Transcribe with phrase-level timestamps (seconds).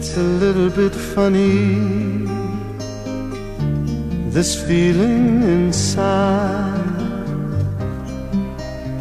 [0.00, 1.74] It's a little bit funny,
[4.30, 7.00] this feeling inside.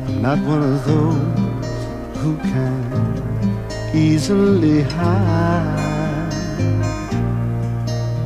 [0.07, 1.77] I'm not one of those
[2.17, 6.33] who can easily hide.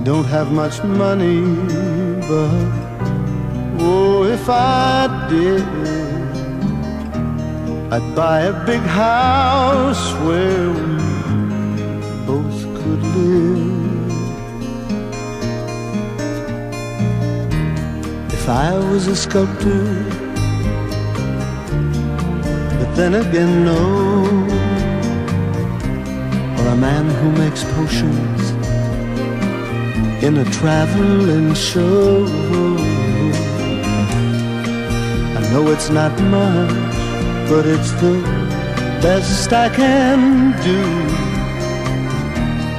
[0.05, 1.41] Don't have much money,
[2.29, 2.71] but
[3.83, 5.67] oh, if I did,
[7.91, 11.00] I'd buy a big house where
[18.33, 19.85] If I was a sculptor,
[22.79, 23.81] but then again, no,
[26.57, 28.41] or a man who makes potions
[30.23, 32.25] in a traveling show.
[35.37, 36.71] I know it's not much,
[37.49, 38.21] but it's the
[39.01, 41.30] best I can do.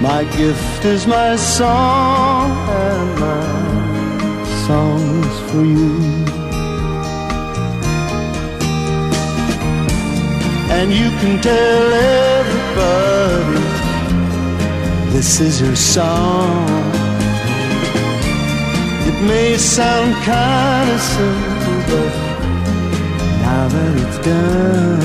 [0.03, 5.95] My gift is my song, and my song's for you.
[10.77, 11.92] And you can tell
[12.34, 13.62] everybody
[15.12, 16.67] this is your song.
[19.06, 22.12] It may sound kind of simple, but
[23.45, 25.00] now that it's done,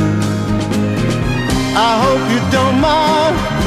[1.87, 3.56] I hope you don't mind.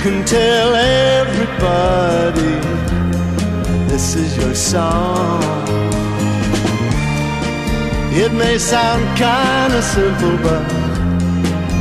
[0.00, 2.54] can tell everybody
[3.88, 5.42] this is your song.
[8.12, 10.62] It may sound kind of simple, but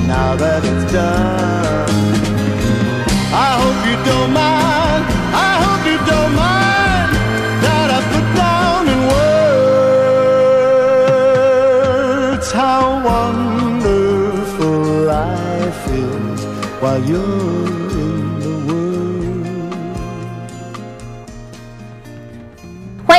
[0.08, 1.90] now that it's done,
[3.34, 5.06] I hope you don't mind.
[5.50, 7.10] I hope you don't mind
[7.66, 9.00] that I put down in
[12.38, 16.40] words how wonderful life is
[16.82, 17.57] while you're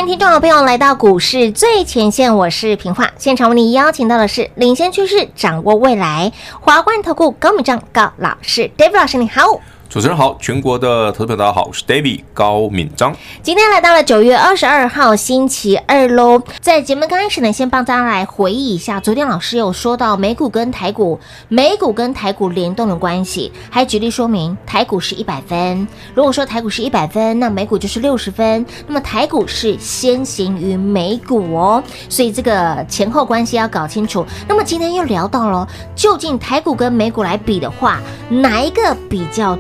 [0.09, 3.11] 听众好朋友来到股市最前线，我是平化。
[3.19, 9.61] 现场为你邀请到的是领先趋势、掌握未来华冠投顾高明章高老师，David 老师你好。
[9.89, 13.17] 主持人好，全国的投资朋友大家好，我是 David 高敏章。
[13.43, 21.19] 今天来到了九月二十二号星期二喽，在节目刚开始呢，先帮大家来回忆一下，昨天老师有说到美股跟台股，
[21.49, 34.27] 美股跟台股联动的关系，还举例说明台股是一百分，如果说台股是一百分，那美股就是六十分，那么台股是先行于美股哦，所以这个前后关系要搞清楚。
[34.47, 35.67] 那么今天又聊到了，
[35.97, 39.59] 究竟台股跟美股来比的话，哪一个比较？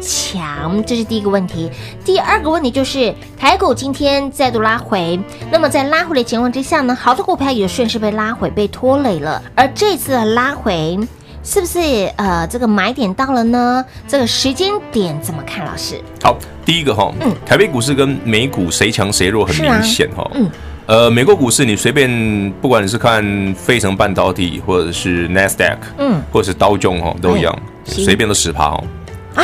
[0.84, 1.70] 这是第一个问题。
[2.04, 5.18] 第二个问题就是台股今天再度拉回，
[5.50, 9.42] 那么在拉回的情况之下呢，好多股票也顺势被拉回，被拖累了。
[9.54, 10.98] 而这次的拉回，
[11.42, 11.78] 是不是
[12.16, 13.84] 呃这个买点到了呢？
[14.06, 15.64] 这个时间点怎么看？
[15.64, 16.00] 老师？
[16.22, 20.50] 好，第一个哈，嗯，台北股市跟美股谁强谁弱很明显哈，嗯。
[20.86, 27.54] 呃，美国股市你随便，不管你是看费城半导体，或者是 NASDAQ，嗯，或者是刀琼哈，都一样，
[27.84, 28.82] 随便都十趴哦，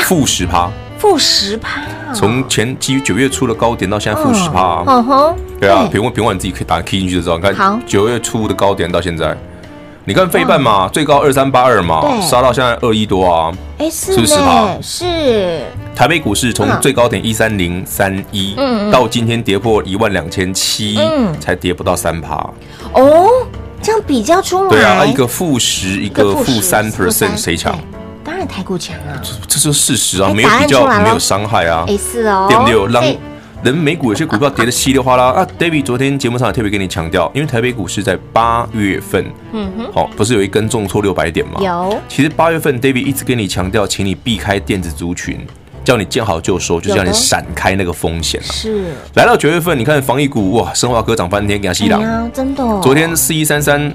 [0.02, 1.80] 负十趴，负十趴，
[2.12, 9.36] 从前基于九月初的高点到现在负十趴，嗯哼，对啊，平稳平稳你自己可以打 key 进去就知道，看九月初的高点到现在，
[10.04, 14.68] 你看费半嘛，最高二三八二嘛，杀到现在二一多啊，哎是，是不是十趴？
[14.82, 15.62] 是。
[15.94, 18.56] 台北股市从最高点一三零三一，
[18.90, 20.98] 到今天跌破一万两千七，
[21.38, 22.34] 才跌不到三趴。
[22.94, 23.28] 哦，
[23.80, 27.78] 这样比较出来，对啊，一个负十，一个负三 percent，谁强？
[28.24, 32.92] 当然台股强啊，这这是事实啊，没有比较，没有伤害啊，是哦，对不对？
[32.92, 33.04] 让
[33.62, 41.60] 人美股有些股票跌得稀里哗啦啊！David 昨天节目上也特别跟你强调，因为台北股市在八月份，嗯哼，好，不是有一根重挫六百点吗？
[41.62, 41.98] 有。
[42.08, 45.40] 其实八月份 David 一直跟你强调，请你避开电子族群，
[45.82, 48.38] 叫你见好就收，就是叫你闪开那个风险。
[48.42, 48.84] 是。
[49.14, 52.80] 来到九月份，你看防疫股哇，生化科涨翻天，给它吸涨，真的、哦。
[52.82, 53.90] 昨天四一三三。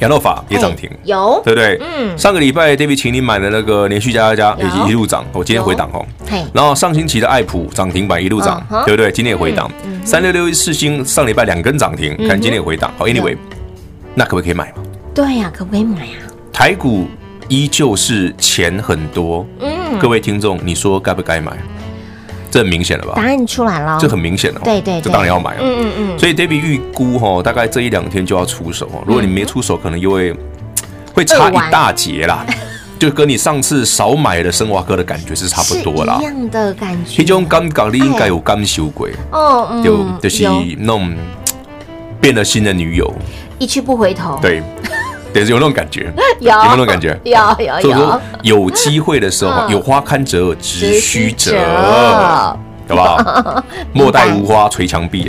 [0.00, 1.80] 亚诺法也涨停，有对不对？
[1.80, 5.24] 嗯，上个礼拜 David 请你买的那个连续加加加，也一路涨。
[5.32, 6.04] 我今天回档哦。
[6.52, 9.10] 然后上星期的爱普涨停板一路涨，对不对？
[9.10, 9.70] 今天也回档。
[10.04, 12.92] 三六六一世芯上礼拜两根涨停，看今天也回档。
[12.98, 13.36] 好，Anyway，
[14.14, 14.82] 那可不可以买嘛？
[15.14, 16.12] 对呀，可不可以买呀？
[16.52, 17.06] 台股
[17.48, 19.46] 依旧是钱很多。
[19.60, 21.52] 嗯，各位听众，你说该不该买？
[22.56, 23.12] 这很明显了吧？
[23.16, 24.60] 答案出来了，这很明显了。
[24.64, 25.58] 对对，这当然要买了。
[25.60, 26.18] 嗯嗯嗯。
[26.18, 28.88] 所以 David 预估哈，大概这一两天就要出手。
[29.06, 30.34] 如果你没出手，可能又会
[31.12, 32.46] 会差一大截啦。
[32.98, 36.16] 就跟你上次少买的生华科的感觉是差不多啦。
[36.18, 37.22] 一样的感觉。
[37.22, 39.06] 这种感觉你应该有感受过。
[39.32, 40.44] 哦，有就是
[40.78, 41.14] 那种
[42.22, 43.14] 变了心的女友，
[43.58, 44.38] 一去不回头。
[44.40, 44.62] 对。
[45.40, 47.18] 也是有那种感觉，有有没有那种感觉？
[47.24, 48.20] 有有有。
[48.42, 51.56] 有机会的时候，有花堪折直须折，
[52.88, 53.64] 好不好？
[53.92, 55.28] 莫待无花垂墙壁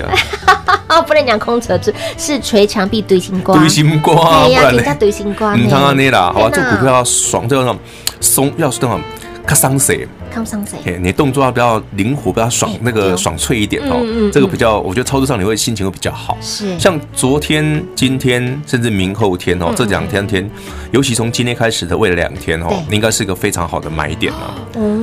[0.87, 1.01] 啊！
[1.01, 3.57] 不能讲空折枝，是垂墙壁堆心瓜。
[3.57, 5.53] 堆心瓜，对呀，人家堆心瓜。
[5.55, 7.77] 你看看那啦，好吧，做股票要爽，这种
[8.21, 8.99] 松要是那种。
[9.45, 10.05] 卡伤谁？
[10.37, 10.99] 卡伤谁？
[11.01, 14.29] 你动作要比较灵活，比较爽，那个爽脆一点哦。
[14.31, 16.37] 这个比较，我觉得操作上你会心情会比较好。
[16.41, 20.49] 是，像昨天、今天，甚至明后天哦，这两天天，
[20.91, 24.53] 尤其从今天开始的未来两天哦，应该是一个非常好的买点啊。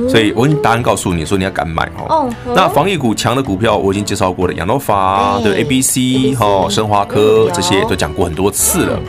[0.09, 2.29] 所以我已经答案告诉你说你要敢买哦。
[2.55, 8.99] 那防疫股强的股票我已经介绍过了，亚诺法对 A B C 哈，生华科这些都讲过很多次了。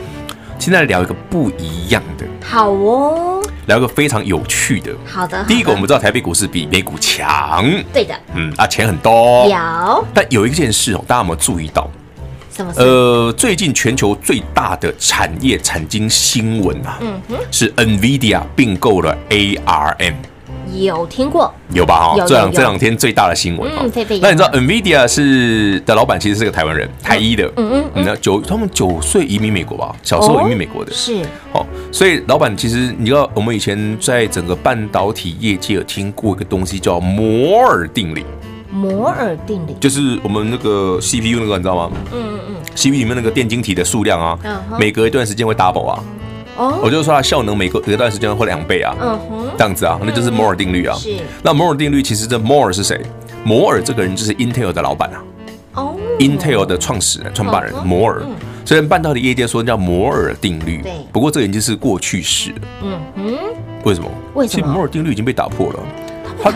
[0.59, 2.25] 现在聊一个不一样的。
[2.43, 3.41] 好哦。
[3.67, 4.91] 聊个非常有趣的。
[5.05, 5.43] 好的。
[5.45, 7.65] 第一个，我们知道台北股市比美股强。
[7.91, 8.15] 对的。
[8.33, 9.45] 嗯啊，钱很多。
[9.47, 10.05] 有。
[10.13, 11.89] 但有一件事哦，大家有没有注意到？
[12.49, 12.79] 什么事？
[12.79, 20.15] 呃，最近全球最大的产业产经新闻啊，嗯哼，是 NVIDIA 并购了 ARM。
[20.73, 22.13] 有听过，有吧？
[22.15, 23.71] 哈，这两这两天最大的新闻。
[23.71, 23.91] 嗯，
[24.21, 27.51] 那你知道 NVIDIA 是的老板其实是个台湾人，台一的。
[27.57, 28.03] 嗯嗯。
[28.05, 30.91] 那九他们九岁移民美国吧，小时候移民美国的。
[30.91, 31.21] 是。
[31.53, 38.25] 哦，所以老板其实你知道，我们以前在整个半导体业界有听过一个东西叫摩尔定理。
[38.69, 41.91] 摩尔定理就是我们那个 CPU 那个，你知道吗？
[42.13, 42.55] 嗯嗯嗯。
[42.75, 44.37] CPU 里面那个电晶体的数量啊，
[44.79, 46.03] 每隔一段时间会 double 啊。
[46.57, 50.95] 哦，我就是说它效能每隔隔一段时间会两倍啊，嗯哼，这样子啊，那就是摩尔定律啊。
[50.97, 52.99] 是，那摩尔定律其实这摩尔是谁？
[53.43, 55.23] 摩尔这个人就是 Intel 的老板啊。
[55.75, 58.23] 哦，Intel 的创始人、创办人摩尔。
[58.65, 62.57] 虽然半导体业界说叫摩尔定律，对，不过这已经是过去式了。
[62.81, 63.37] 嗯哼，
[63.83, 64.09] 为什么？
[64.33, 64.61] 为什么？
[64.61, 65.79] 其实摩尔定律已经被打破了。
[66.41, 66.51] 它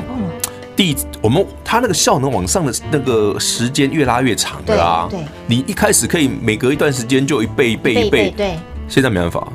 [0.76, 5.08] 第我们它那个效能往上的那个时间越拉越长的啊。
[5.12, 9.48] 对，你一开始可以每隔一段时间就一倍一倍一倍，对，现在没办法。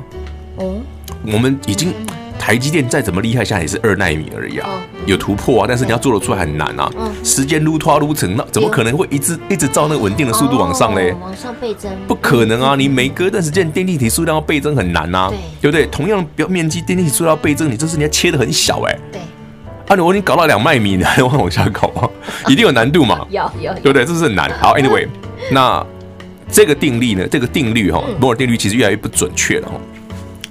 [0.57, 0.79] 哦，
[1.25, 1.93] 我们已经
[2.37, 4.69] 台积电再怎么厉害，现在也是二纳米而已啊，
[5.05, 6.91] 有突破啊，但是你要做得出来很难啊。
[7.23, 11.13] 时间撸拖撸成，那怎么可能会一直一直照那个稳定的速度往上嘞？
[11.21, 11.91] 往上倍增？
[12.07, 12.75] 不可能啊！
[12.75, 15.85] 你每隔一段时间电力体数量要倍增很难呐，对不对？
[15.87, 18.97] 同样表面积电晶体数量要倍增，你这是你要切的很小哎。
[19.11, 19.21] 对。
[19.87, 22.09] 啊，你我已经搞到两奈米，你还往往下搞吗？
[22.47, 23.25] 一定有难度嘛？
[23.29, 24.05] 有有，对不对？
[24.05, 24.49] 这是很难。
[24.59, 25.07] 好，Anyway，
[25.51, 25.85] 那
[26.51, 27.27] 这个定律呢？
[27.27, 29.75] 这个定律哈，摩尔定律其实越来越不准确了哈。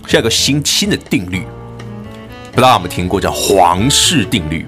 [0.06, 1.44] 现在有个新新的定律，
[2.52, 4.64] 不知道有没有听过，叫皇室定律。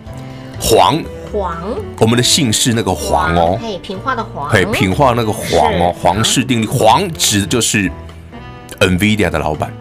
[0.61, 1.01] 皇
[1.33, 1.57] 皇，
[2.01, 7.89] 我们的姓氏那个皇哦，嘿，平化的皇，嘿，平化那个皇哦，皇室定律，皇指的就是
[8.81, 9.73] NVIDIA 的老板。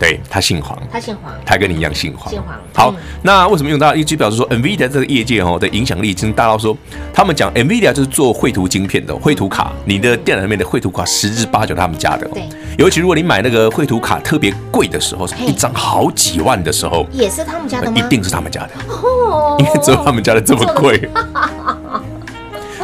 [0.00, 2.30] 对，他姓黄，他姓黄，他跟你一样姓黄。
[2.30, 2.58] 姓黄。
[2.72, 3.94] 好，那为什么用到？
[3.94, 6.74] 一就表示说，NVIDIA 这个业界哦的影响力已经大到说，
[7.12, 12.26] 他们讲 NVIDIA 就是做绘图晶片的绘图卡，你的电脑里面的绘图卡十之八九他们家的。
[12.28, 12.48] 对。
[12.78, 17.98] 尤其如果你买那个绘图卡特别贵的时候，一张好几万的时候，也是他们家的吗？
[17.98, 18.70] 一定是他们家的。
[18.88, 19.56] 哦。
[19.58, 20.98] 因为只有他们家的这么贵。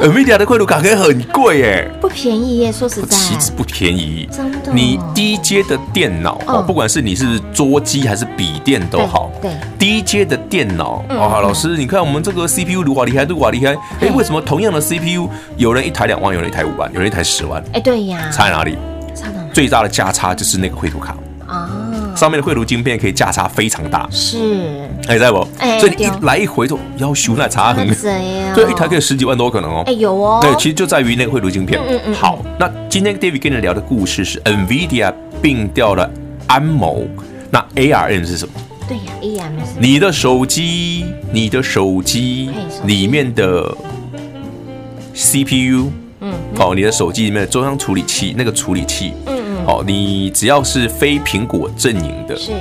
[0.01, 2.71] NVIDIA 的绘图卡可以很贵耶，不便宜耶。
[2.71, 4.29] 说实在，其实不便宜。
[4.31, 17.63] 真的，你低阶的电脑哦，不管是你是桌机还是笔电都好，对，低阶的电脑啊，老师，你看我们这个 CPU 如果厉害，如果厉害，哎，为什么同样的 CPU 有人一台两万，有人一台五万，有人一台十万？
[17.73, 18.77] 哎，对呀，差在哪里？
[19.15, 19.41] 差哪？
[19.55, 21.71] 最大的价差就是那个绘图卡啊。
[22.17, 24.39] 上面的绘图晶片可以价差非常大，是，
[25.07, 25.47] 哎，在不？
[25.59, 29.83] 哎，所以你一来一回就要修那差很，对，一台可以十几万都有可能哦。
[29.87, 30.39] 哎，有哦。
[30.41, 31.79] 对，其实就在于那个绘图晶片。
[31.87, 32.15] 嗯嗯。
[32.15, 36.11] 好，那今天 David 跟你聊的故事是 NVIDIA 并掉了
[36.47, 37.07] 安谋，
[37.51, 38.55] 那 ARM 是什么
[38.89, 42.49] 对呀，ARM 你的手机，你的手机
[42.85, 43.77] 里面的
[45.15, 49.13] CPU，嗯，哦，你的手机里面的中央处理器那个处理器，
[49.67, 52.53] 哦，你只要是非苹果阵营的，是，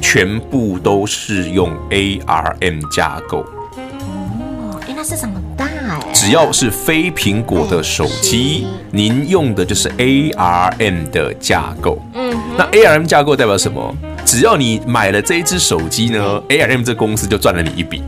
[0.00, 3.44] 全部都是用 ARM 架构。
[3.76, 5.40] 哦，哎，那是什么？
[6.14, 11.98] 只要是非苹果的手机，您用的就是 ARM 的架构。
[12.14, 13.94] 嗯，那 ARM 架构代表什么？
[14.24, 18.02] 只要你买了这一只手机呢，ARM 这公司就赚了你一笔。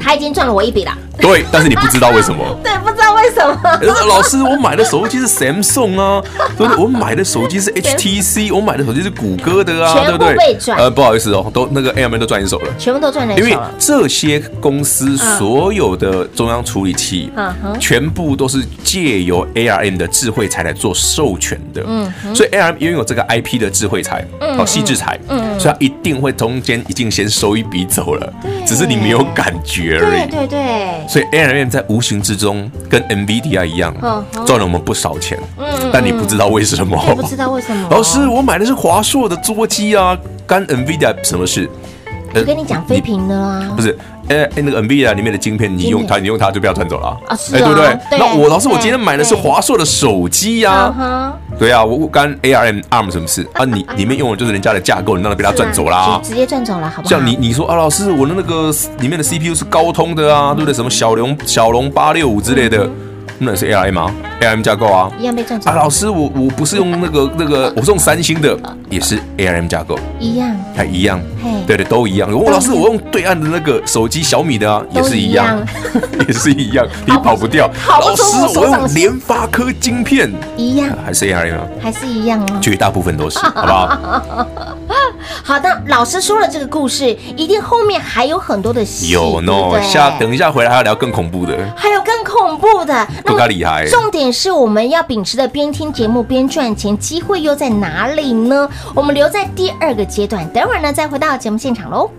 [0.00, 0.92] 他已经赚了我一笔了。
[1.18, 2.44] 对，但是你不知道为什么。
[2.62, 4.06] 对，不知道为什么。
[4.06, 6.22] 老师，我买的手机是 Samsung 啊，
[6.58, 6.84] 对不对？
[6.84, 10.56] 我买的手机是 HTC，我买的手机是谷歌的啊，对不对？
[10.76, 13.34] 呃，不好意思哦，都那个 ARM 都赚一手了，全部都赚了。
[13.38, 17.32] 因为这些公司所有的中央处理器，
[17.80, 21.82] 全部都是借由 ARM 的智慧财来做授权的。
[21.86, 28.32] 嗯，所以 ARM 拥有这个 IP 的智慧财，哦，细致财，嗯，所以它一定会中间已经先收一笔走了，
[28.66, 30.30] 只是你没有感觉而已。
[30.30, 31.08] 对对对。
[31.08, 33.94] 所以 ARM 在无形之中跟 NVIDIA 一样
[34.46, 35.38] 赚了我们不少钱，
[35.92, 36.96] 但你不知道为什么？
[37.14, 37.88] 不知道为什么？
[37.90, 41.68] 老师，我买的是华硕的桌机啊，干 NVIDIA 什么事？
[42.34, 43.96] 我跟你讲，非屏的啦，不是。
[44.28, 47.96] 哎哎，那个 NVIDIA 里面的晶片，你用它，你用它就不要转走了啊，哎，对不对？
[48.18, 53.64] 那我老师，我今天买的是华硕的手机呀，对啊，我干 ARM ARM 什么事啊？
[53.64, 57.10] 你里面用的就是人家的架构，你让它被他转走啦，直接转走了，好不好？
[57.10, 60.74] 像你你说啊，老师，我的那个里面的 CPU 是高通的啊，对不对？
[60.74, 62.88] 什么小龙小龙八六五之类的。
[63.38, 65.70] 那是 ARM 吗？ARM 架构啊，一样被赚走。
[65.70, 65.74] 啊！
[65.74, 68.56] 老师，我我不是用那个那个，我是用三星的，
[68.88, 71.20] 也是 ARM 架构，一样，还一样，
[71.66, 72.32] 对对，都一样。
[72.32, 75.62] 我老师，我用对岸的那个手机小米的啊，也是一样，
[76.26, 77.70] 也是一样，你跑不掉。
[77.88, 78.22] 老师，
[78.58, 84.46] 我用联发科晶片，一样，还是 ARM 啊，还是一样啊，绝大部分都是，好不好？
[85.44, 89.10] 好的，老师说了这个故事，一定后面还有很多的戏。
[89.10, 93.06] 有喏，下等一下回来还要聊更恐怖的，还有更恐怖的。
[93.24, 93.86] 更加厉害。
[93.88, 98.68] 重点是我们要秉持的边听节目边赚钱，机会又在哪里呢？
[98.94, 102.10] 我们留在第二个阶段，等会儿呢再回到节目现场喽。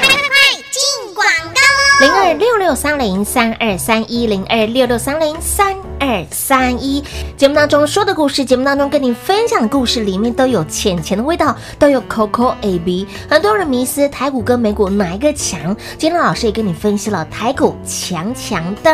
[0.00, 0.28] 快快快
[0.70, 2.06] 进广告！
[2.06, 5.74] 零二六六三零三二三一零二六六三零三。
[5.98, 7.02] 二三一，
[7.36, 13.06] 节目当中说的故事，节目当中跟你分享的故事里面都有浅浅的味道，都有 Coco A B。
[13.28, 15.74] 很多人迷思台股跟美股哪一个强？
[15.98, 18.90] 今天老师也跟你分析了台股强强的，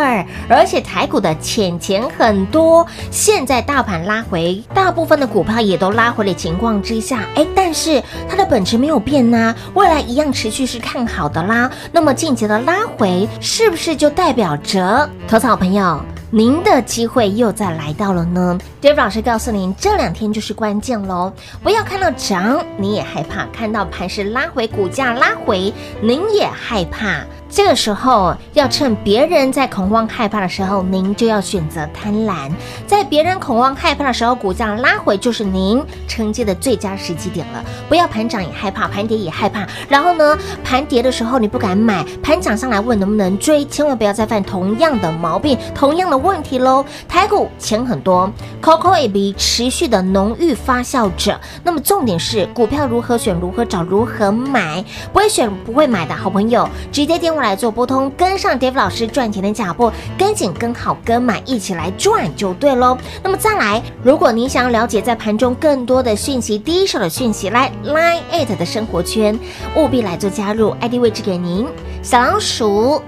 [0.49, 2.87] 而且台股的浅钱很多。
[3.11, 11.71] 现在大盘拉回，大部分的股票也都拉回的情况之下，哎，但是它的本质没有变呐、未来一样持续是看好的啦。
[11.93, 16.01] 那么近期的拉回，是不是就代表着投资好朋友？
[16.33, 27.25] 您的机会又再来到了呢？Dave 老师告诉您，这两天就是关键喽，不要看到涨你也害怕，看到盘势拉回，股价拉回，您也害怕。
[27.51, 32.49] 这个时候要趁别人在恐慌害怕的时候，您就要选择贪婪。
[32.87, 37.65] 在别人恐慌害怕的时候，股价拉回就是您承接的最佳时机点了。
[37.89, 39.67] 不要盘涨也害怕，盘跌也害怕。
[39.89, 46.85] 然后呢，盘跌的时候你不敢买，盘涨上来问能不能追，千万不要再犯同样的毛病，同样的问题喽。
[47.09, 48.31] 台股钱很多
[48.63, 51.41] ，Coco A B 持续的浓郁发酵着。
[51.65, 54.85] 那么重点是股票如何选，如何找，如何买。
[55.13, 57.40] 不会选不会买的好朋友，直接电话。
[57.41, 62.97] 来做拨通，跟上 Dave 老师赚钱的脚步，跟紧、跟好、跟满，一起来赚就对喽。
[63.23, 69.39] 那么再来，如果您想要了解在盘中更多的讯息、第一手的讯息，来 Line@ It 的生活圈，
[69.77, 71.67] 务必来做加入，ID 位置给您，
[72.03, 73.03] 小老鼠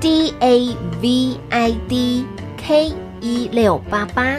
[0.00, 2.26] D A V I D
[2.56, 4.38] K 一六八八，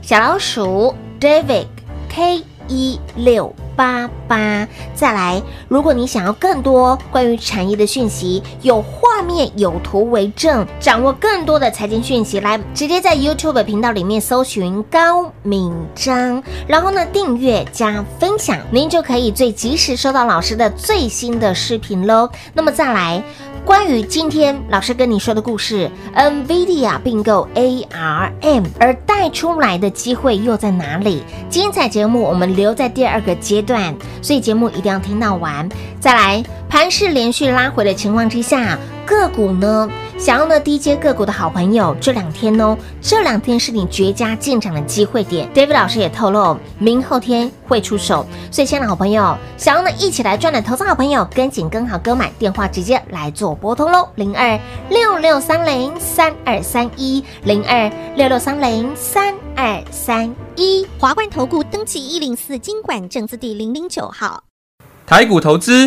[0.00, 1.66] 小老鼠 David
[2.08, 3.54] K 一六。
[3.76, 22.30] 八八，再来，如果你想要更多关于产业的讯息，有画面有图为证，掌握更多的财经讯息，来直接在 YouTube 频道里面搜寻高敏章，然后呢订阅加分享，您就可以最及时收到老师的最新的视频喽。
[22.54, 23.22] 那么再来。
[23.64, 31.22] 关于今天老师跟你说的故事，NVIDIA 并购 ARM 而带出来的机会又在哪里？
[31.48, 35.68] 精彩节目我们留在第二个阶段，所以节目一定要听到完。
[36.00, 36.42] 再来，
[36.72, 39.86] 盘势连续拉回的情况之下，个股呢？
[40.18, 45.46] 想要呢低阶个股的好朋友，这两天哦，这两天是你绝佳进场的机会点。
[45.52, 64.44] David 老师也透露，明后天会出手，所以亲爱的好朋友，想要呢一起来赚的投资好朋友，跟紧跟好跟满，电话直接来做拨通喽，零二六六三零三二三一，零二六六三零三二三一，华冠投顾登记一零四经管证字第零零九号。
[65.04, 65.86] 台股投资。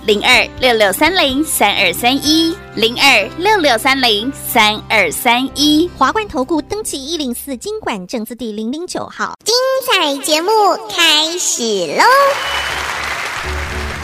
[0.03, 9.53] 零二六六三零三二三一，零二六六三零三二三一，华冠投顾登记一零四经管证字第零零九号，精
[9.85, 10.49] 彩节目
[10.89, 11.63] 开始
[11.95, 12.80] 喽！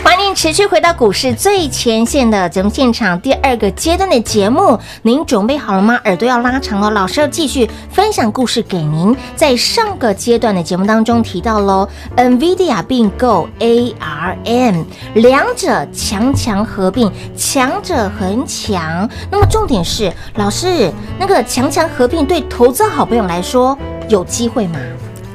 [0.03, 5.99] 欢迎持续回到股市最前线的节目现场，第二个阶段的节目，您准备好了吗？
[6.05, 9.15] 耳朵要拉长了，老师要继续分享故事给您。
[9.35, 14.85] 在上个阶段的节目当中提到喽，NVIDIA 并购 ARM，
[15.15, 19.09] 两者强强合并，强者恒强。
[19.29, 23.77] 那么重点是，老师那个强强合并对投资好朋友来说
[24.09, 24.79] 有机会吗？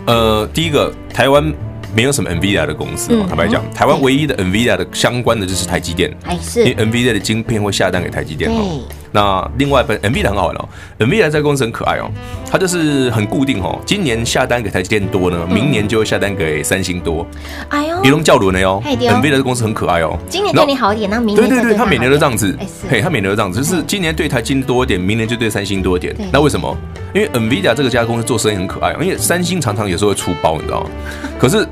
[0.07, 1.53] 呃，第一个台湾。
[1.95, 6.11] 没有什么 NVIDIA 的公司，坦白讲，台湾唯一的 NVIDIA 的相关的就是台积电，
[6.57, 8.81] 因为 NVIDIA 的晶片会下单给台积电哦。
[9.15, 10.69] 那另外本 NVIDIA 很好玩哦
[10.99, 12.11] ，NVIDIA 这个公司很可爱哦，
[12.51, 17.27] 它就是很固定哦，今年下单给台积电多呢，明年就会下单给三星多。
[17.69, 20.19] 哎呦，一龙叫轮的哟，NVIDIA 这公司很可爱哦。
[20.31, 22.57] 今年对你好一点，那明年对对对，它每年都这样子，
[22.89, 26.17] 嘿，它每年都这样子，就是今年对台积电多一点，明年就对三星多一点。
[26.33, 26.75] 那为什么？
[27.15, 30.91] 因为 NVIDIA 这个家公司做生意很可爱，因为三星常常有时候会出包，你知道吗？
[31.39, 31.69] 可是。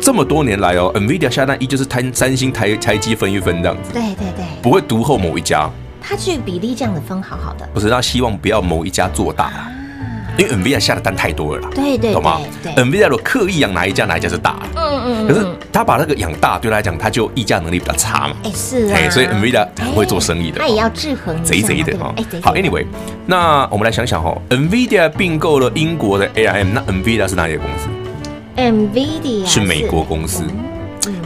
[0.00, 5.68] 这么多年来哦，NVIDIA 下单一就是摊三星台台积分一分这样子，对对对，不会独厚某一家，
[6.00, 9.70] 他去比例这样子分好好的，不是他希望不要某一家做大，啊、
[10.38, 12.40] 因为 NVIDIA 下的单太多了啦，对对，懂吗
[12.76, 22.14] ？NVIDIA 如果刻意养哪一家哪一家是大，嗯嗯，可是他把那个养大，对他来讲他就议价能力比较差嘛，哎是啊，所以 NVIDIA 很会做生意的，他也要制衡贼贼的哈。
[22.42, 22.86] 好，Anyway，
[23.26, 27.86] 那我们来想想哈，NVIDIA 并购了英国的 ARM，那 NVIDIA 是哪里的公司
[28.60, 30.44] ？NVIDIA 是美国公司，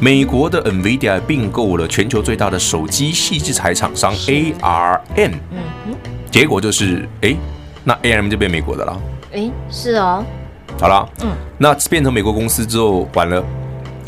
[0.00, 5.32] 美国的 NVIDIA 并购了全球最大的手机细制材厂商 ARM，
[6.30, 7.34] 结果就是哎，
[7.82, 9.00] 那 ARM 就变美国的了，
[9.32, 10.24] 哎，是哦，
[10.80, 13.42] 好了，嗯，那变成美国公司之后完了，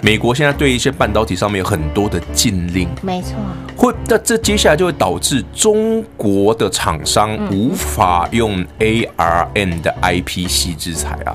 [0.04, 3.34] 美国现在对一些半导体上面有很多的禁令，没错，
[3.76, 11.34] 会那这接下来就会导致中国的厂商无法用 ARM 的 IP 细制材啊。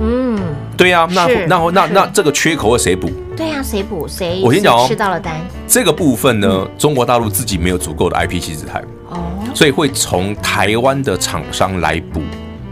[0.00, 0.38] 嗯，
[0.76, 3.10] 对呀，那然后那那这个缺口会谁补？
[3.36, 4.40] 对呀，谁补谁？
[4.44, 5.34] 我先讲哦，吃到了单。
[5.66, 9.18] 这个部分呢，中国大陆自己没有足够的 IP 矽智财哦，
[9.54, 12.20] 所以会从台湾的厂商来补。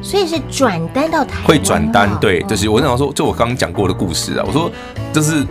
[0.02, 1.44] 所以是转单到台湾？
[1.44, 4.70] 会转单，对，就是我想说，就我刚刚讲过的故事啊，我说
[5.12, 5.46] 就是，哎，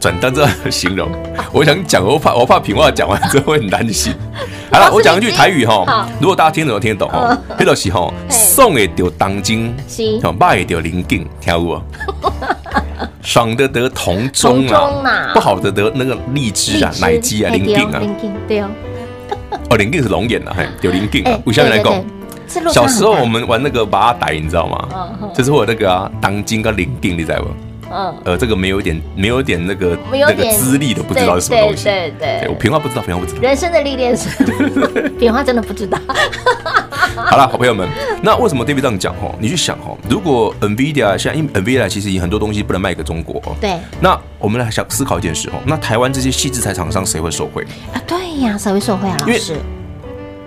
[0.00, 1.08] 转单这样形容，
[1.52, 4.12] 我想讲，我怕我怕平话讲完之后会很担心。
[4.72, 9.74] 好了，我讲一句台语哈，如果大家听得懂听得懂哈，这个是哈，送的丢当金，
[10.38, 11.82] 卖的零件，听有无？
[13.22, 18.00] 爽的得铜钟啊，不好的得那个荔枝啊、奶鸡啊、零件啊，
[18.48, 18.68] 对哦，
[19.68, 24.88] 哦，零件是龙眼啊，嘿，丢零件啊，我下面来讲，小时候我们玩那个八仔，你知道吗？
[25.34, 27.69] 就是会有那个啊，当金跟零件，你知道不？
[27.90, 31.84] 嗯，呃，这个没有一点，没有一点那个那个资历的，不知道是什么东西。
[31.84, 33.40] 对对对，我平话不知道，平话不知道。
[33.40, 34.28] 人生的历练是，
[35.18, 35.98] 平话真的不知道。
[37.16, 37.88] 好了，好朋友们，
[38.22, 39.14] 那为什么 David 这样讲？
[39.16, 43.42] 哈，你去想哈，如果 NVIDIA 现在因为 NVIDIA 其实很多东西不能卖给中国。
[43.60, 43.78] 对。
[44.00, 47.64] 那我们来想思考一件事哦，那台湾这些细制裁厂商谁会受惠？
[47.92, 49.16] 啊，对呀，谁会受惠啊？
[49.20, 49.56] 老师。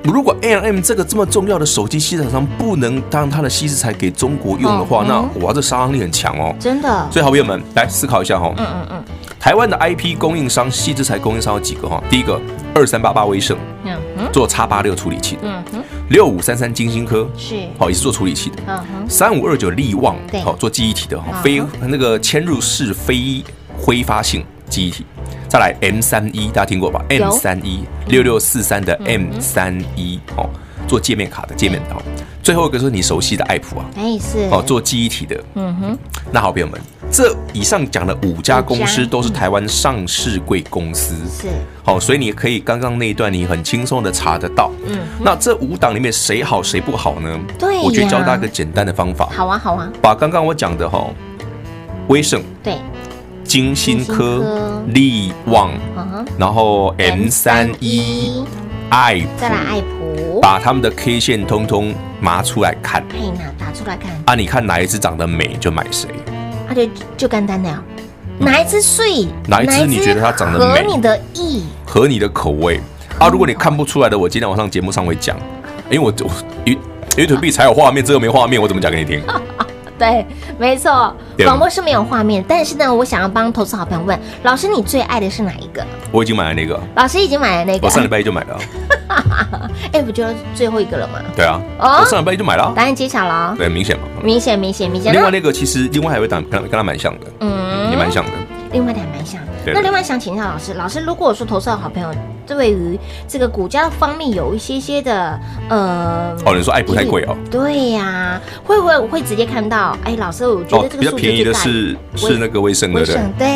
[0.04, 7.08] 如果 ARM 这个这么重要的手机矽智财商不能当它的稀释材给中国用的话，那哇，这杀伤力很强哦，真的。
[7.10, 9.04] 所以，好朋友们来思考一下哈，嗯嗯嗯，
[9.40, 12.04] 台湾的 IP 供应商矽智财供应商有几个哈？
[12.10, 12.40] 第一个
[12.76, 23.42] 二三八八威盛，嗯嗯，做叉八六处理器的，嗯哼，六五三三晶心科是，好也是做处理器的，嗯哼，三五二九力旺，对，好做记忆体的哈，非那个嵌入式非
[23.78, 25.06] 挥发性记忆体。
[25.48, 30.50] 再来 M 三一，大家听过吧？M 三一六六四三的 M 三一哦，
[30.88, 32.02] 做界面卡的界面哦。
[32.42, 35.42] 最后一个是你熟悉的爱普啊，哎是哦，做记忆体的。
[35.54, 35.98] 嗯哼，
[36.32, 41.48] 那好朋友们，这以上讲的五家公司都是台湾上市贵公司，是
[41.86, 44.72] 好，所以你可以刚刚那一段你很轻松的查得到。
[44.88, 47.40] 嗯，那这五档里面谁好谁不好呢？
[47.60, 49.30] 对，我去教大家一个简单的方法。
[49.32, 51.08] 好啊好啊，把刚刚我讲的哈，
[52.08, 52.76] 威盛对。
[53.44, 55.72] 晶心科、力旺，
[56.38, 58.44] 然后 M 三一、
[58.90, 64.12] 爱普，再来爱普，把他们的 K 线通通拿出来看，可以拿打出来看。
[64.26, 64.36] 啊！
[64.36, 66.10] 你看哪一只长得美就买谁，
[66.68, 67.84] 啊就就干单的呀，
[68.40, 72.80] 哪一只碎，哪一只你觉得它长得美，合你的意，合你的口味。
[73.20, 73.28] 啊！
[73.28, 75.38] 如果你看不出来的，我今天晚上节目上会讲。
[75.92, 76.32] 因为我我
[77.16, 79.22] YouTube 才有画面，这个没画面，我怎么讲给你听？
[80.04, 80.26] 对，
[80.60, 85.82] 没错，广播是没有画面，但是呢，我想要帮投资好朋友问老师，你最爱的是哪一个？
[86.12, 86.78] 我已经买了那个。
[86.96, 88.60] 老师已经买了那个，我上礼拜一就买了。
[89.94, 91.20] 哎，不就最后一个了吗？
[91.38, 92.74] 对啊，哦、我上礼拜一就买了。
[92.76, 95.14] 答案揭晓了，对，明显嘛，明显明显明显。
[95.14, 98.32] 另外那个其实另外还会跟跟跟他蛮像的，嗯，也蛮像的。
[98.74, 99.40] 另外的还蛮像。
[99.66, 102.14] 那另外想请教老师，老师如果说投资的好朋友
[102.46, 107.36] 对于这个股价方面有一些些的呃，哦，你说爱不太贵哦？
[107.50, 109.96] 对呀，会不会会直接看到？
[110.04, 113.48] 哎，老师，我觉得这个比较便宜的是是那个威盛的，对对。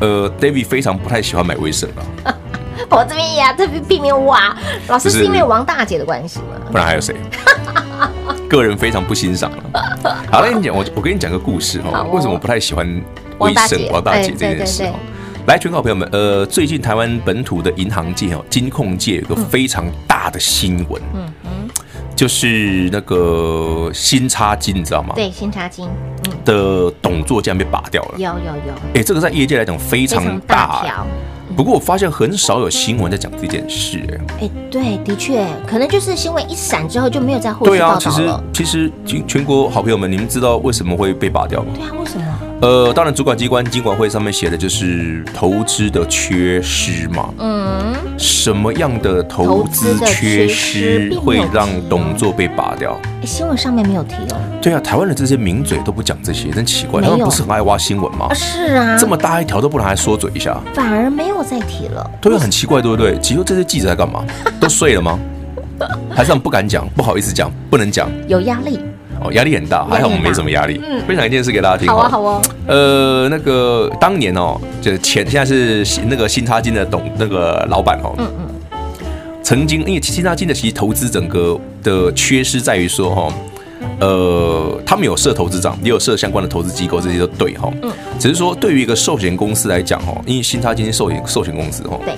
[0.00, 1.88] 呃，David 非常不太喜欢买威盛
[2.24, 2.34] 啊。
[2.90, 4.54] 我这边也特别避免挖，
[4.88, 6.56] 老师是因为王大姐的关系吗？
[6.72, 7.14] 不然还有谁？
[8.50, 9.50] 个人非常不欣赏。
[10.30, 12.86] 好，跟你讲我我跟你讲个故事哈，为什么我不太喜欢
[13.38, 14.84] 威盛王大姐这件事？
[15.46, 21.50] 来，全国朋友们，呃，最近台湾本土的银行界哦，金控界有个非常大的新闻，嗯嗯，
[22.16, 25.12] 就是那个新插金，你知道吗？
[25.14, 25.86] 对，新插金，
[26.28, 31.06] 嗯，的董座竟然被拔掉了，有有有，哎，这个在业界来讲非常大条。
[31.54, 34.00] 不过我发现很少有新闻在讲这件事，
[34.40, 38.00] 哎，对，的确，可能就是新闻一闪之后就没有再后续报道了。
[38.00, 41.68] 对啊，其实其实全全国好朋友们，你们知道为什么会被拔掉吗？
[41.74, 42.24] 对啊，为什么？
[42.64, 47.28] 呃，当然，主管机关金管会上面写的就是投资的缺失嘛。
[47.38, 52.98] 嗯，什么样的投资缺失会让董座被拔掉？
[53.20, 54.40] 哎，新闻上面没有提哦。
[54.62, 57.02] 对啊，台湾的这些名嘴都不讲这些，真奇怪。
[57.02, 58.32] 他们不是很爱挖新闻吗？
[58.32, 62.10] 是啊，这么大一条都不能来说嘴一下，反而没有再提了。
[62.18, 63.18] 对啊，很奇怪，对不对？
[63.20, 64.24] 其实这些记者在干嘛？
[64.58, 65.20] 都睡了吗？
[66.08, 68.80] 还是他们不敢讲，不好意思讲，不能讲，有压力。
[69.24, 70.78] 哦，压力很大，还好我们没什么压力。
[70.86, 71.88] 嗯，分享一件事给大家听。
[71.88, 72.42] 好啊，好啊。
[72.66, 78.14] 呃，那个当年哦，就是前现在是那个新插金的董那个老板哦。
[78.18, 78.78] 嗯嗯。
[79.42, 83.34] 曾经因为新插金的其实投资整个的缺失在于说哈，
[84.00, 87.72] 呃，他们有设投资长，也有设相关的投资机构，这些都对哈。
[87.82, 87.90] 嗯。
[88.18, 91.98] 只是说对于一个寿险公司来讲哦，因为新插金是寿险寿险公司哦。
[92.04, 92.14] 对。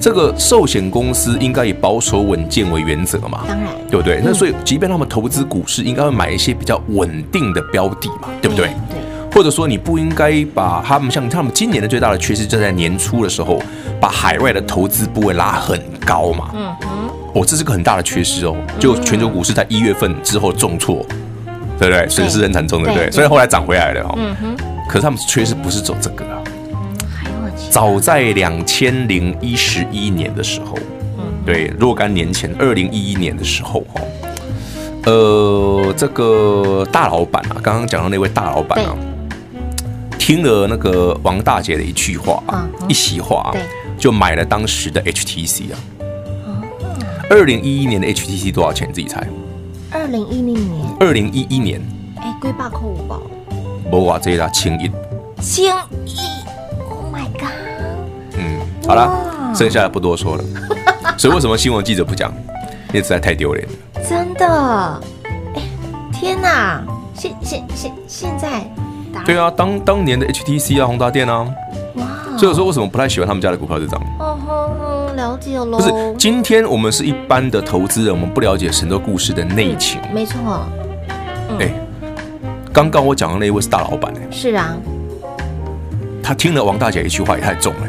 [0.00, 3.42] 这个寿险公司应该以保守稳健为原则嘛？
[3.46, 4.20] 当然，对不对？
[4.24, 8.68] 那所以，即便他们投资股市，应该会买一些比较稳定的标的嘛，对不对？
[8.88, 8.98] 对。
[9.32, 13.62] 或者说，你不应该把他们像他们今年的最大的缺失，就在年初的时候，
[14.00, 16.50] 把海外的投资部位拉很高嘛。
[16.54, 16.88] 嗯嗯。
[17.34, 18.56] 哦，这是个很大的缺失哦。
[18.78, 21.06] 就全球股市在一月份之后重挫，
[21.78, 22.08] 对不对？
[22.08, 23.10] 损失很惨重，对不对？
[23.10, 24.14] 虽然后来涨回来了哦。
[24.16, 24.56] 嗯哼。
[24.88, 26.39] 可是他们缺失不是走这个啊。
[27.70, 30.76] 早在两千零一十一年的时候，
[31.16, 34.00] 嗯，对，若干年前，二零一一年的时候，哈，
[35.04, 38.96] 呃，这个大老板啊，刚刚讲到那位大老板啊，
[40.18, 42.42] 听了那个王大姐的一句话，
[42.88, 43.54] 一席话，
[43.96, 45.78] 就买了当时的 HTC 啊。
[47.30, 48.88] 二零一一年的 HTC 多少钱？
[48.88, 49.24] 你自己猜。
[49.92, 50.86] 二零一零年。
[50.98, 51.80] 二零一一年。
[52.16, 53.22] 哎，贵八扣五包。
[53.92, 54.90] 无啊，这啦，千一。
[55.40, 55.72] 千
[56.04, 56.18] 亿。
[58.90, 60.42] 好了，剩下的不多说了。
[61.16, 62.32] 所以为什么新闻记者不讲？
[62.88, 63.72] 因为实在太丢脸了。
[64.02, 65.00] 真的，
[65.54, 65.62] 哎，
[66.12, 66.82] 天哪！
[67.14, 68.68] 现现现现在，
[69.24, 71.46] 对啊，当当年的 HTC 啊，宏达电啊，
[71.94, 72.36] 哇！
[72.36, 74.00] 所以说为什么不太喜欢他们家的股票这张？
[74.18, 75.78] 哦吼，了解了。
[75.78, 80.00] 不是，今天我们是一般的投资人，我们不了解很多故事的内情。
[80.12, 80.66] 没错。
[81.60, 81.72] 哎，
[82.72, 84.26] 刚刚我讲的那一位是大老板哎。
[84.32, 84.74] 是啊。
[86.24, 87.86] 他听了王大姐一句话也太重了。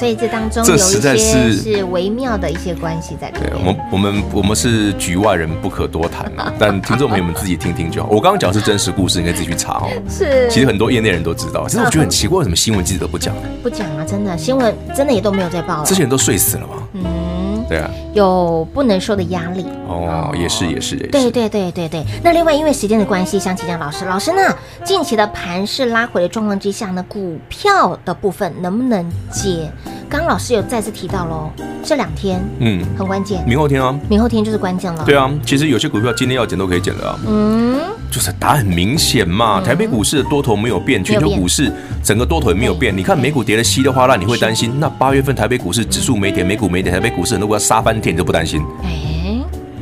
[0.00, 3.50] 所以这当中这实在是是微妙的一些关系在里面。
[3.50, 6.50] 对，我们我们我们是局外人，不可多谈嘛。
[6.58, 8.08] 但听众朋友们自己听听就好。
[8.08, 9.90] 我刚刚讲的是真实故事，应该自己去查哦。
[10.08, 11.68] 是，其实很多业内人都知道。
[11.68, 13.34] 其实我觉得很奇怪，为什么新闻记者都不讲？
[13.62, 15.84] 不讲啊，真的新闻真的也都没有在报了。
[15.84, 16.74] 这些人都睡死了吗？
[16.94, 19.66] 嗯，对啊，有不能说的压力。
[19.86, 21.08] 哦，也是也是也是。
[21.08, 22.04] 对对对对对。
[22.22, 24.42] 那另外，因为时间的关系，想请教老师，老师呢，
[24.84, 29.70] 近期的盘势拉回的状况之下呢，股票的部分能不能接？
[30.08, 31.50] 刚老师有再次提到喽，
[31.84, 35.04] 这两天嗯很关键，明后天啊，明后天就是关键了。
[35.04, 37.16] 对啊，其实有些股票今天要减都可以减的啊。
[37.28, 37.78] 嗯，
[38.10, 39.60] 就是答案很明显嘛。
[39.60, 42.96] 台北股市的多头没有变，全球股市整个多头也没有变。
[42.96, 44.72] 你看美股跌的稀里哗啦，你会担心？
[44.80, 48.60] 那八月份台北股市指数没跌，美股没跌，台北股市很多股要杀翻天，你都不担心？
[48.82, 49.40] 哎，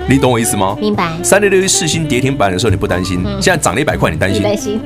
[0.09, 0.77] 你懂我意思吗？
[0.81, 1.11] 明白。
[1.23, 4.43] 三六六一四星跌停板的时候你不担心，现在涨了一百块你担心？
[4.43, 4.81] 担心。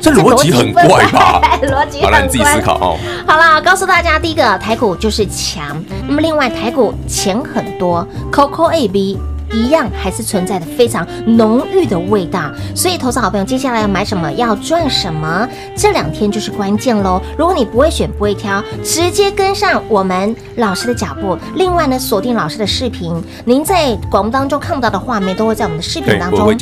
[0.00, 1.58] 这逻辑很怪吧？
[1.62, 2.96] 逻辑 好了，你自己思考哦。
[3.26, 9.18] 好了，告诉大家，第一个台股就是强，那么另外台股钱很多，Coco A B
[9.52, 12.50] 一样还是存在的非常浓郁的味道。
[12.74, 17.20] 所以，投资好朋友，接下来要买什么，要赚什么，这两天就是关键喽。
[17.38, 21.36] 如果你不会选，不会挑，直接跟上我们老师的脚步。
[21.54, 26.56] 另外呢，锁定老师的视频，您在广播当中看不到的画面，都会在我们的视频当中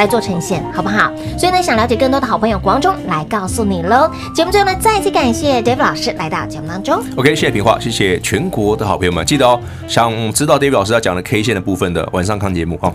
[0.00, 1.12] 来做呈现，好不好？
[1.38, 4.10] 所以呢，想了解更多的好朋友，广中来告诉你喽。
[4.34, 7.04] 节目最后呢，再次感谢 David 老师来到节目当中。
[7.16, 12.90] OK，谢谢平话，谢谢全国的好朋友们，记得哦，想知道 David 老师要讲的 K 线的部分的，晚上看节目哦。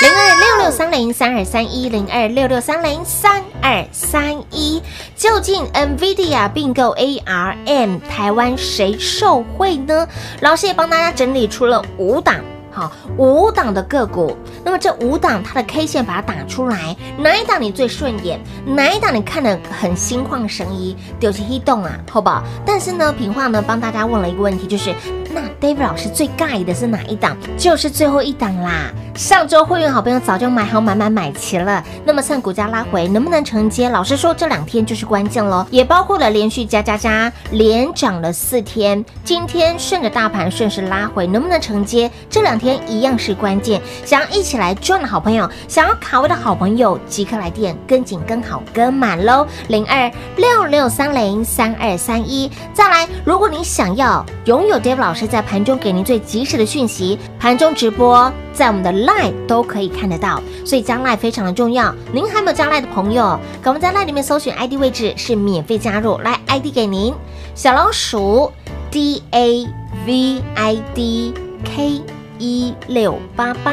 [0.00, 4.82] 零二六六三零三二三一零二六六三零三二三一，
[5.16, 10.08] 究竟 NVIDIA 并购 ARM，台湾谁受惠呢？
[10.40, 12.36] 老师也帮大家整理出了五档。
[12.76, 18.38] 好，五档的个股，那么这五档它的 K 线把它打出来，哪一档你最顺眼？
[18.66, 20.94] 哪一档你看得很心旷神怡？
[21.18, 22.44] 就是黑洞啊，好不好？
[22.66, 24.94] 但是呢，平话呢帮大家问了一个问题，就是
[25.36, 27.36] 那 David 老师最尬的是哪一档？
[27.58, 28.90] 就是最后一档啦。
[29.14, 33.88] 上周会员好朋友早就买好买买买齐了，那么趁股价拉回，能不能承接？
[33.90, 42.10] 老实说，这两天就是关键喽，也包括了连续加加加连涨了四天，今天顺着大盘顺势拉回，能不能承接？
[42.30, 43.80] 这两天一样是关键。
[44.06, 52.50] 想要一起来赚的好朋友，想要卡位的好朋友，即刻来电跟紧跟好跟满喽，零二六六三零三二三一。
[52.72, 58.32] 再来，如果你想要拥有 David 老师在盘中给您最及时的讯息，盘中直播。
[58.52, 61.94] 在我们的 LINE 都可以看得到，所以加 LINE 非常的重要。
[62.10, 67.12] 您还没有加 LINE 的朋友，赶快在 LINE 里面搜寻 ID 位置是免费加入，来 ID 给您
[67.54, 68.50] 小老鼠
[68.90, 69.66] D A
[70.06, 71.34] V I D
[71.64, 72.00] K
[72.38, 73.72] 一六八八，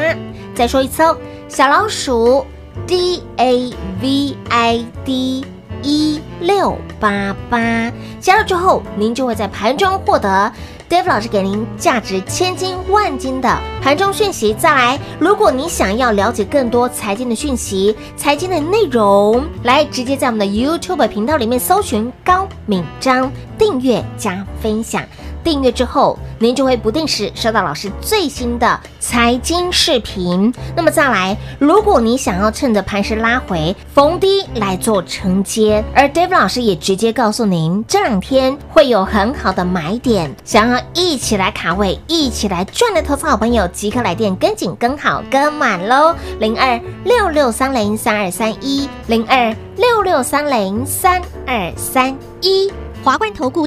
[0.54, 1.16] 再说一次哦，
[1.48, 2.44] 小老鼠
[2.86, 5.46] D A V I D
[5.82, 7.90] 一六八八，
[8.20, 10.52] 加入之后，您就会在盘中获得。
[10.88, 25.02] Dave 老师给您价值千金万金的盘中讯息，再来，如果你想要了解更多财经的讯息、财经的内容，来直接在我们的 YouTube 频道里面搜寻高敏章，订阅加分享。
[25.44, 30.52] 订阅之后，您就会不定时收到老师最新的财经视频。
[30.74, 46.14] 那么再来，如果你想要趁着盘势拉回逢低来做承接，而 David 老师也直接告诉您，这两天会有很好的买点，想要一起来卡位、一起来赚的投资好朋友，即刻来电跟紧、跟好、跟满喽！
[46.40, 52.72] 零二六六三零三二三一，零二六六三零三二三一。
[53.02, 53.66] 华冠投顾